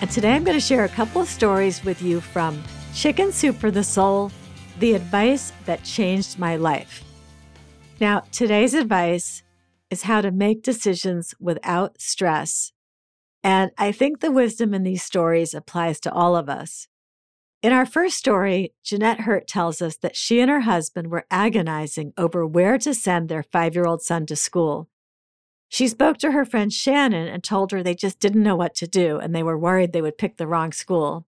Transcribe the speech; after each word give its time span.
And 0.00 0.10
today 0.10 0.32
I'm 0.32 0.44
going 0.44 0.56
to 0.56 0.64
share 0.64 0.84
a 0.84 0.88
couple 0.88 1.20
of 1.20 1.28
stories 1.28 1.84
with 1.84 2.00
you 2.00 2.22
from 2.22 2.62
Chicken 2.94 3.32
Soup 3.32 3.54
for 3.54 3.70
the 3.70 3.84
Soul 3.84 4.32
The 4.78 4.94
Advice 4.94 5.52
That 5.66 5.84
Changed 5.84 6.38
My 6.38 6.56
Life. 6.56 7.04
Now, 8.00 8.20
today's 8.32 8.72
advice 8.72 9.42
is 9.90 10.04
how 10.04 10.22
to 10.22 10.30
make 10.30 10.62
decisions 10.62 11.34
without 11.38 12.00
stress. 12.00 12.72
And 13.44 13.72
I 13.76 13.92
think 13.92 14.20
the 14.20 14.32
wisdom 14.32 14.72
in 14.72 14.84
these 14.84 15.02
stories 15.02 15.52
applies 15.52 16.00
to 16.00 16.12
all 16.12 16.34
of 16.34 16.48
us. 16.48 16.88
In 17.62 17.74
our 17.74 17.84
first 17.84 18.16
story, 18.16 18.72
Jeanette 18.82 19.20
Hurt 19.20 19.46
tells 19.46 19.82
us 19.82 19.98
that 19.98 20.16
she 20.16 20.40
and 20.40 20.50
her 20.50 20.60
husband 20.60 21.08
were 21.08 21.26
agonizing 21.30 22.14
over 22.16 22.46
where 22.46 22.78
to 22.78 22.94
send 22.94 23.28
their 23.28 23.42
five 23.42 23.74
year 23.74 23.84
old 23.84 24.00
son 24.00 24.24
to 24.26 24.36
school. 24.36 24.88
She 25.72 25.86
spoke 25.86 26.18
to 26.18 26.32
her 26.32 26.44
friend 26.44 26.72
Shannon 26.72 27.28
and 27.28 27.44
told 27.44 27.70
her 27.70 27.80
they 27.80 27.94
just 27.94 28.18
didn't 28.18 28.42
know 28.42 28.56
what 28.56 28.74
to 28.74 28.88
do 28.88 29.18
and 29.18 29.32
they 29.32 29.44
were 29.44 29.56
worried 29.56 29.92
they 29.92 30.02
would 30.02 30.18
pick 30.18 30.36
the 30.36 30.48
wrong 30.48 30.72
school. 30.72 31.26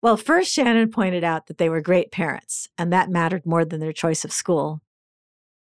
Well, 0.00 0.16
first, 0.16 0.52
Shannon 0.52 0.90
pointed 0.92 1.24
out 1.24 1.48
that 1.48 1.58
they 1.58 1.68
were 1.68 1.80
great 1.80 2.10
parents, 2.10 2.68
and 2.78 2.92
that 2.92 3.10
mattered 3.10 3.44
more 3.44 3.64
than 3.64 3.78
their 3.78 3.92
choice 3.92 4.24
of 4.24 4.32
school. 4.32 4.80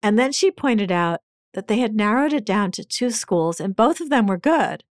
And 0.03 0.19
then 0.19 0.31
she 0.31 0.51
pointed 0.51 0.93
out 0.93 1.21
that 1.55 1.69
they 1.69 1.79
had 1.79 1.95
narrowed 1.95 2.35
it 2.35 2.45
down 2.45 2.71
to 2.73 2.85
two 2.85 3.11
schools 3.11 3.61
and 3.61 3.75
both 3.75 4.01
of 4.01 4.11
them 4.11 4.27
were 4.27 4.39
good. 4.39 4.85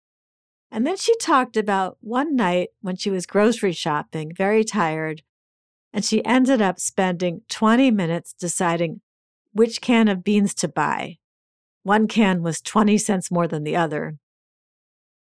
And 0.70 0.86
then 0.86 0.97
she 0.97 1.16
talked 1.19 1.59
about 1.59 1.98
one 2.00 2.36
night 2.36 2.70
when 2.81 2.97
she 2.97 3.11
was 3.11 3.27
grocery 3.27 3.72
shopping, 3.72 4.33
very 4.34 4.64
tired, 4.64 5.22
and 5.92 6.05
she 6.05 6.25
ended 6.25 6.62
up 6.62 6.81
spending 6.81 7.42
20 7.50 7.91
minutes 7.91 8.33
deciding 8.33 9.03
which 9.53 9.81
can 9.81 10.09
of 10.09 10.25
beans 10.25 10.55
to 10.55 10.69
buy. 10.69 11.19
One 11.89 12.06
can 12.06 12.42
was 12.42 12.61
20 12.61 12.98
cents 12.98 13.31
more 13.31 13.48
than 13.48 13.64
the 13.64 13.75
other. 13.75 14.19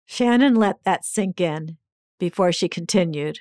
Shannon 0.06 0.54
let 0.54 0.82
that 0.84 1.04
sink 1.04 1.38
in 1.38 1.76
before 2.18 2.52
she 2.52 2.70
continued. 2.70 3.40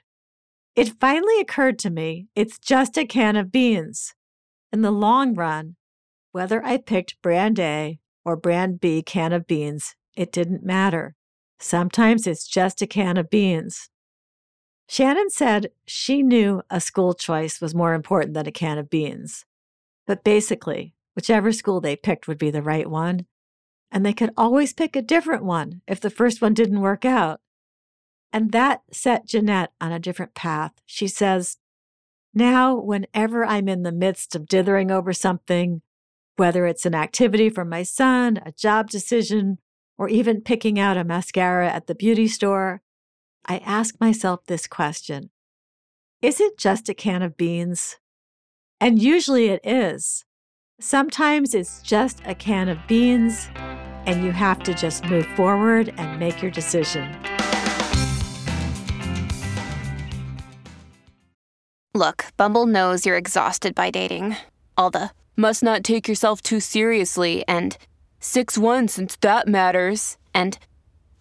It 0.76 1.00
finally 1.00 1.40
occurred 1.40 1.80
to 1.80 1.90
me 1.90 2.28
it's 2.36 2.60
just 2.60 2.98
a 2.98 3.06
can 3.06 3.38
of 3.38 3.50
beans. 3.50 4.14
In 4.74 4.82
the 4.82 4.92
long 4.92 5.36
run, 5.36 5.78
whether 6.34 6.62
I 6.66 6.76
picked 6.76 7.22
brand 7.22 7.62
A 7.62 7.98
or 8.26 8.36
brand 8.36 8.82
B 8.82 9.02
can 9.02 9.32
of 9.32 9.48
beans, 9.48 9.96
it 10.18 10.30
didn't 10.30 10.66
matter. 10.66 11.16
Sometimes 11.62 12.28
it's 12.28 12.46
just 12.46 12.82
a 12.82 12.88
can 12.88 13.16
of 13.16 13.30
beans. 13.30 13.90
Shannon 14.90 15.30
said 15.30 15.72
she 15.86 16.24
knew 16.24 16.62
a 16.70 16.82
school 16.82 17.14
choice 17.14 17.62
was 17.62 17.74
more 17.74 17.94
important 17.94 18.34
than 18.34 18.48
a 18.48 18.52
can 18.52 18.78
of 18.78 18.90
beans. 18.90 19.46
But 20.06 20.26
basically, 20.26 20.94
whichever 21.16 21.52
school 21.52 21.82
they 21.82 21.96
picked 21.96 22.28
would 22.28 22.38
be 22.38 22.52
the 22.52 22.62
right 22.62 22.90
one. 22.90 23.26
And 23.92 24.06
they 24.06 24.14
could 24.14 24.32
always 24.36 24.74
pick 24.74 24.96
a 24.96 25.02
different 25.02 25.44
one 25.44 25.82
if 25.88 26.00
the 26.00 26.10
first 26.10 26.42
one 26.42 26.54
didn't 26.54 26.82
work 26.82 27.06
out. 27.06 27.42
And 28.32 28.52
that 28.52 28.82
set 28.92 29.28
Jeanette 29.28 29.72
on 29.80 29.92
a 29.92 30.00
different 30.00 30.34
path. 30.34 30.72
She 30.86 31.08
says, 31.08 31.58
Now, 32.34 32.76
whenever 32.76 33.46
I'm 33.46 33.70
in 33.70 33.84
the 33.84 33.92
midst 33.92 34.36
of 34.36 34.48
dithering 34.48 34.90
over 34.90 35.14
something, 35.14 35.84
whether 36.36 36.66
it's 36.66 36.88
an 36.88 36.96
activity 36.96 37.50
for 37.50 37.64
my 37.64 37.84
son, 37.84 38.42
a 38.44 38.52
job 38.52 38.90
decision, 38.90 39.60
or 40.00 40.10
even 40.10 40.42
picking 40.42 40.80
out 40.80 40.98
a 40.98 41.04
mascara 41.04 41.70
at 41.70 41.86
the 41.86 41.94
beauty 41.94 42.28
store, 42.28 42.82
I 43.46 43.58
ask 43.60 44.00
myself 44.00 44.46
this 44.46 44.66
question 44.66 45.30
Is 46.22 46.40
it 46.40 46.58
just 46.58 46.90
a 46.90 46.96
can 46.96 47.22
of 47.22 47.38
beans? 47.38 47.98
And 48.80 49.02
usually 49.02 49.48
it 49.48 49.62
is. 49.64 50.26
Sometimes 50.86 51.56
it's 51.56 51.82
just 51.82 52.22
a 52.26 52.36
can 52.36 52.68
of 52.68 52.78
beans, 52.90 53.48
and 54.06 54.22
you 54.22 54.34
have 54.34 54.62
to 54.64 54.74
just 54.74 55.06
move 55.06 55.26
forward 55.28 55.94
and 55.96 56.20
make 56.20 56.42
your 56.42 56.52
decision. 56.52 57.10
Look, 61.94 62.26
Bumble 62.36 62.66
knows 62.66 63.06
you're 63.06 63.16
exhausted 63.16 63.74
by 63.74 63.92
dating. 63.92 64.36
All 64.76 64.90
the 64.90 65.12
must 65.38 65.64
not 65.64 65.86
take 65.86 66.10
yourself 66.10 66.42
too 66.42 66.60
seriously 66.60 67.46
and 67.48 67.78
6 68.20 68.58
1 68.58 68.90
since 68.90 69.16
that 69.22 69.48
matters. 69.48 70.18
And 70.34 70.60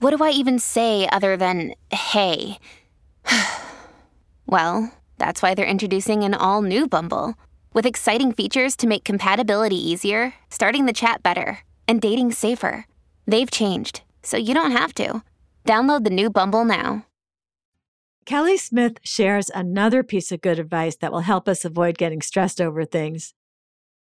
what 0.00 0.10
do 0.10 0.24
I 0.24 0.30
even 0.30 0.58
say 0.58 1.08
other 1.12 1.36
than 1.36 1.76
hey? 1.92 2.58
well, 4.44 4.92
that's 5.18 5.40
why 5.40 5.54
they're 5.54 5.64
introducing 5.64 6.24
an 6.24 6.34
all 6.34 6.62
new 6.62 6.88
Bumble 6.88 7.36
with 7.72 7.86
exciting 7.86 8.32
features 8.32 8.76
to 8.76 8.86
make 8.86 9.04
compatibility 9.04 9.76
easier, 9.76 10.34
starting 10.50 10.86
the 10.86 10.92
chat 10.92 11.22
better, 11.22 11.60
and 11.86 12.00
dating 12.00 12.32
safer. 12.32 12.86
They've 13.26 13.50
changed, 13.50 14.02
so 14.22 14.36
you 14.36 14.54
don't 14.54 14.72
have 14.72 14.94
to. 14.94 15.22
Download 15.64 16.04
the 16.04 16.10
new 16.10 16.30
Bumble 16.30 16.64
now. 16.64 17.06
Kelly 18.24 18.56
Smith 18.56 18.98
shares 19.02 19.50
another 19.50 20.02
piece 20.02 20.30
of 20.30 20.40
good 20.40 20.58
advice 20.58 20.96
that 20.96 21.12
will 21.12 21.20
help 21.20 21.48
us 21.48 21.64
avoid 21.64 21.98
getting 21.98 22.22
stressed 22.22 22.60
over 22.60 22.84
things. 22.84 23.34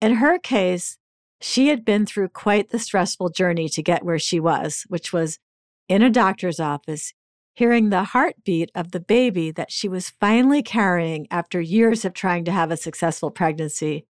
In 0.02 0.16
her 0.16 0.38
case, 0.38 0.98
she 1.42 1.70
had 1.70 1.86
been 1.86 2.06
through 2.06 2.30
quite 2.30 2.70
the 2.70 2.80
stressful 2.80 3.30
journey 3.30 3.70
to 3.70 3.82
get 3.82 4.04
where 4.04 4.20
she 4.20 4.40
was, 4.40 4.84
which 4.90 5.14
was 5.14 5.40
in 5.88 6.02
a 6.02 6.10
doctor's 6.10 6.60
office, 6.60 7.14
hearing 7.60 7.90
the 7.90 8.06
heartbeat 8.06 8.72
of 8.74 8.92
the 8.92 9.02
baby 9.02 9.52
that 9.52 9.70
she 9.70 9.90
was 9.90 10.12
finally 10.12 10.64
carrying 10.64 11.28
after 11.30 11.60
years 11.60 12.06
of 12.06 12.14
trying 12.14 12.46
to 12.46 12.54
have 12.54 12.72
a 12.72 12.78
successful 12.78 13.30
pregnancy. 13.30 14.06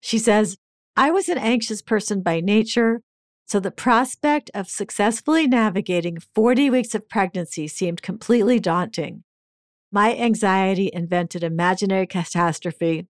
She 0.00 0.18
says, 0.18 0.56
I 0.96 1.12
was 1.12 1.28
an 1.28 1.38
anxious 1.38 1.80
person 1.80 2.22
by 2.22 2.40
nature, 2.40 3.02
so 3.46 3.60
the 3.60 3.70
prospect 3.70 4.50
of 4.52 4.68
successfully 4.68 5.46
navigating 5.46 6.18
40 6.34 6.68
weeks 6.70 6.92
of 6.92 7.08
pregnancy 7.08 7.68
seemed 7.68 8.02
completely 8.02 8.58
daunting. 8.58 9.22
My 9.92 10.16
anxiety 10.16 10.90
invented 10.92 11.44
imaginary 11.44 12.08
catastrophe 12.08 13.06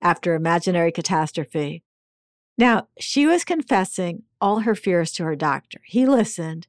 after 0.00 0.36
imaginary 0.36 0.92
catastrophe. 0.92 1.82
Now, 2.56 2.86
she 3.00 3.26
was 3.26 3.42
confessing 3.42 4.22
all 4.40 4.60
her 4.60 4.76
fears 4.76 5.10
to 5.14 5.24
her 5.24 5.34
doctor. 5.34 5.80
He 5.86 6.06
listened, 6.06 6.68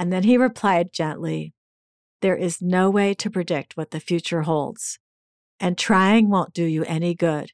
and 0.00 0.10
then 0.10 0.22
he 0.22 0.38
replied 0.38 0.94
gently, 0.94 1.52
There 2.22 2.34
is 2.34 2.62
no 2.62 2.88
way 2.88 3.12
to 3.12 3.28
predict 3.28 3.76
what 3.76 3.90
the 3.90 4.00
future 4.00 4.42
holds, 4.42 4.98
and 5.60 5.76
trying 5.76 6.30
won't 6.30 6.54
do 6.54 6.64
you 6.64 6.84
any 6.84 7.14
good. 7.14 7.50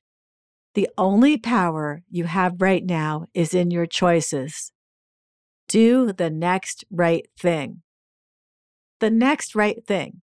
The 0.75 0.89
only 0.97 1.39
power 1.39 2.05
you 2.09 2.27
have 2.27 2.63
right 2.63 2.87
now 2.87 3.27
is 3.35 3.53
in 3.53 3.73
your 3.73 3.87
choices. 3.87 4.71
Do 5.67 6.13
the 6.13 6.31
next 6.31 6.85
right 6.89 7.27
thing. 7.37 7.83
The 9.01 9.11
next 9.11 9.57
right 9.57 9.85
thing. 9.85 10.23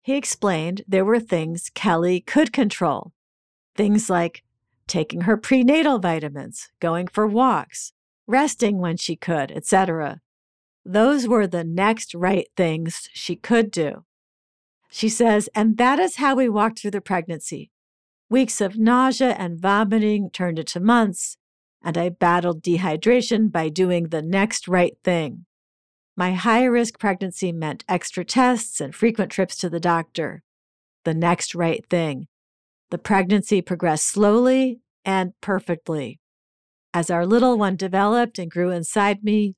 He 0.00 0.16
explained 0.16 0.84
there 0.88 1.04
were 1.04 1.20
things 1.20 1.70
Kelly 1.74 2.22
could 2.22 2.50
control, 2.50 3.12
things 3.76 4.08
like 4.08 4.42
taking 4.86 5.22
her 5.22 5.36
prenatal 5.36 5.98
vitamins, 5.98 6.70
going 6.80 7.08
for 7.08 7.26
walks, 7.26 7.92
resting 8.26 8.78
when 8.78 8.96
she 8.96 9.16
could, 9.16 9.52
etc. 9.52 10.22
Those 10.84 11.28
were 11.28 11.46
the 11.46 11.64
next 11.64 12.14
right 12.14 12.46
things 12.56 13.08
she 13.12 13.36
could 13.36 13.70
do. 13.70 14.04
She 14.90 15.08
says, 15.08 15.48
and 15.54 15.76
that 15.76 15.98
is 15.98 16.16
how 16.16 16.34
we 16.34 16.48
walked 16.48 16.80
through 16.80 16.92
the 16.92 17.00
pregnancy. 17.00 17.70
Weeks 18.30 18.60
of 18.60 18.78
nausea 18.78 19.30
and 19.38 19.60
vomiting 19.60 20.30
turned 20.30 20.58
into 20.58 20.80
months, 20.80 21.36
and 21.82 21.96
I 21.98 22.08
battled 22.08 22.62
dehydration 22.62 23.52
by 23.52 23.68
doing 23.68 24.08
the 24.08 24.22
next 24.22 24.66
right 24.66 24.96
thing. 25.04 25.44
My 26.16 26.32
high 26.32 26.64
risk 26.64 26.98
pregnancy 26.98 27.52
meant 27.52 27.84
extra 27.88 28.24
tests 28.24 28.80
and 28.80 28.94
frequent 28.94 29.30
trips 29.30 29.56
to 29.58 29.70
the 29.70 29.80
doctor. 29.80 30.42
the 31.04 31.14
next 31.14 31.54
right 31.54 31.84
thing. 31.88 32.26
The 32.90 32.98
pregnancy 32.98 33.62
progressed 33.62 34.06
slowly 34.06 34.80
and 35.04 35.32
perfectly. 35.40 36.20
As 36.92 37.10
our 37.10 37.24
little 37.24 37.56
one 37.56 37.76
developed 37.76 38.38
and 38.38 38.50
grew 38.50 38.70
inside 38.70 39.22
me, 39.22 39.54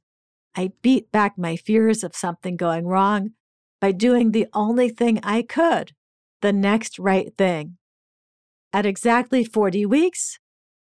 I 0.56 0.73
beat 0.82 1.12
back 1.12 1.38
my 1.38 1.56
fears 1.56 2.02
of 2.02 2.17
something 2.17 2.56
going 2.56 2.87
wrong 2.87 3.32
by 3.81 3.93
doing 3.93 4.32
the 4.32 4.47
only 4.52 4.88
thing 4.88 5.20
I 5.23 5.43
could 5.43 5.93
the 6.41 6.52
next 6.52 6.99
right 6.99 7.32
thing. 7.37 7.76
At 8.73 8.87
exactly 8.87 9.44
40 9.44 9.87
weeks, 9.87 10.38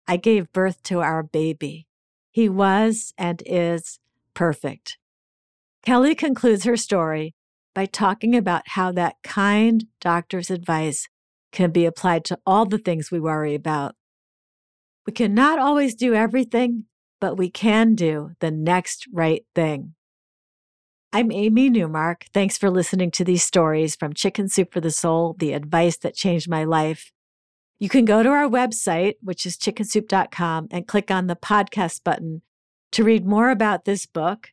I 0.07 0.17
gave 0.17 0.51
birth 0.51 0.83
to 0.83 0.99
our 0.99 1.23
baby. 1.23 1.87
He 2.31 2.49
was 2.49 3.13
and 3.17 3.41
is 3.45 3.99
perfect. 4.33 4.97
Kelly 5.83 6.15
concludes 6.15 6.65
her 6.65 6.77
story 6.77 7.33
by 7.73 7.85
talking 7.85 8.35
about 8.35 8.69
how 8.69 8.91
that 8.91 9.15
kind 9.23 9.85
doctor's 10.01 10.49
advice 10.49 11.07
can 11.51 11.71
be 11.71 11.85
applied 11.85 12.25
to 12.25 12.37
all 12.45 12.65
the 12.65 12.77
things 12.77 13.09
we 13.09 13.19
worry 13.19 13.55
about. 13.55 13.95
We 15.05 15.13
cannot 15.13 15.59
always 15.59 15.95
do 15.95 16.13
everything, 16.13 16.85
but 17.19 17.37
we 17.37 17.49
can 17.49 17.95
do 17.95 18.31
the 18.39 18.51
next 18.51 19.07
right 19.11 19.45
thing. 19.55 19.93
I'm 21.13 21.31
Amy 21.31 21.69
Newmark. 21.69 22.25
Thanks 22.33 22.57
for 22.57 22.69
listening 22.69 23.11
to 23.11 23.23
these 23.23 23.43
stories 23.43 23.95
from 23.95 24.13
Chicken 24.13 24.49
Soup 24.49 24.71
for 24.71 24.81
the 24.81 24.91
Soul, 24.91 25.35
the 25.39 25.53
advice 25.53 25.97
that 25.97 26.15
changed 26.15 26.49
my 26.49 26.63
life. 26.63 27.11
You 27.79 27.89
can 27.89 28.05
go 28.05 28.23
to 28.23 28.29
our 28.29 28.47
website, 28.47 29.13
which 29.21 29.45
is 29.45 29.55
chickensoup.com, 29.55 30.67
and 30.69 30.87
click 30.87 31.09
on 31.09 31.27
the 31.27 31.35
podcast 31.35 32.03
button 32.03 32.41
to 32.91 33.03
read 33.03 33.25
more 33.25 33.49
about 33.49 33.85
this 33.85 34.05
book. 34.05 34.49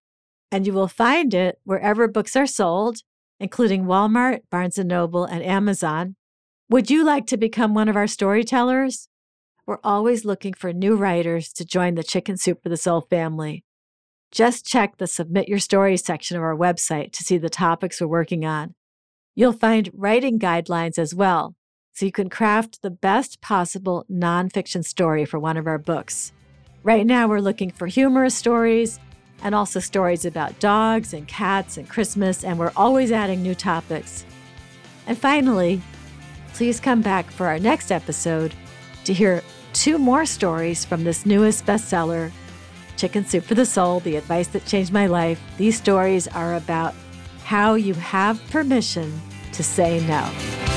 And 0.53 0.67
you 0.67 0.73
will 0.73 0.89
find 0.89 1.35
it 1.35 1.59
wherever 1.65 2.07
books 2.07 2.37
are 2.37 2.47
sold, 2.47 2.99
including 3.41 3.85
Walmart, 3.85 4.41
Barnes 4.51 4.79
& 4.79 4.79
Noble, 4.79 5.25
and 5.25 5.43
Amazon. 5.43 6.17
Would 6.71 6.91
you 6.91 7.05
like 7.05 7.27
to 7.27 7.37
become 7.37 7.75
one 7.75 7.89
of 7.89 7.97
our 7.97 8.07
storytellers? 8.07 9.09
We're 9.67 9.79
always 9.83 10.27
looking 10.27 10.53
for 10.53 10.75
new 10.75 10.95
writers 10.95 11.51
to 11.55 11.65
join 11.65 11.95
the 11.95 12.03
Chicken 12.03 12.37
Soup 12.37 12.63
for 12.63 12.69
the 12.69 12.77
Soul 12.77 13.01
family. 13.01 13.65
Just 14.31 14.67
check 14.67 14.99
the 14.99 15.07
Submit 15.07 15.49
Your 15.49 15.59
Story 15.59 15.97
section 15.97 16.37
of 16.37 16.43
our 16.43 16.55
website 16.55 17.13
to 17.13 17.25
see 17.25 17.39
the 17.39 17.49
topics 17.49 17.99
we're 17.99 18.07
working 18.07 18.45
on. 18.45 18.75
You'll 19.35 19.55
find 19.55 19.91
writing 19.95 20.39
guidelines 20.39 20.99
as 20.99 21.15
well, 21.15 21.55
so 21.95 22.05
you 22.05 22.13
can 22.13 22.29
craft 22.29 22.83
the 22.83 22.91
best 22.91 23.41
possible 23.41 24.05
nonfiction 24.11 24.85
story 24.85 25.25
for 25.25 25.39
one 25.39 25.57
of 25.57 25.67
our 25.67 25.79
books. 25.79 26.33
Right 26.83 27.07
now, 27.07 27.27
we're 27.27 27.41
looking 27.41 27.71
for 27.71 27.87
humorous 27.87 28.35
stories 28.35 29.01
and 29.43 29.55
also 29.55 29.81
stories 29.81 30.27
about 30.27 30.59
dogs 30.61 31.15
and 31.15 31.27
cats 31.27 31.79
and 31.79 31.89
Christmas, 31.89 32.45
and 32.45 32.59
we're 32.59 32.73
always 32.77 33.11
adding 33.11 33.43
new 33.43 33.55
topics. 33.55 34.27
And 35.07 35.17
finally, 35.17 35.81
please 36.53 36.81
come 36.81 37.01
back 37.01 37.31
for 37.31 37.47
our 37.47 37.59
next 37.59 37.91
episode 37.91 38.53
to 39.05 39.15
hear 39.15 39.43
two 39.75 39.99
more 39.99 40.25
stories 40.25 40.85
from 40.85 41.05
this 41.05 41.27
newest 41.27 41.67
bestseller, 41.67 42.31
Chicken 42.97 43.25
Soup 43.25 43.45
for 43.45 43.55
the 43.55 43.67
Soul 43.67 44.01
The 44.01 44.17
Advice 44.17 44.49
That 44.49 44.65
Changed 44.65 44.93
My 44.93 45.07
Life. 45.07 45.41
These 45.59 45.77
stories 45.77 46.29
are 46.29 46.55
about 46.55 46.95
how 47.43 47.75
you 47.75 47.93
have 47.95 48.41
permission 48.51 49.21
to 49.53 49.63
say 49.63 50.01
no. 50.07 50.74